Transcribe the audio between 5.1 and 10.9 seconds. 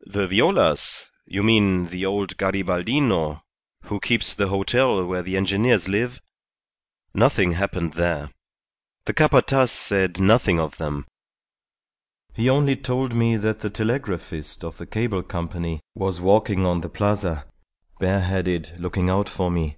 the engineers live? Nothing happened there. The Capataz said nothing of